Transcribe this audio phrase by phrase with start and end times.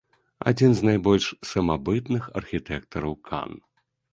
[0.51, 3.51] Адзін з найбольш самабытных архітэктараў кан.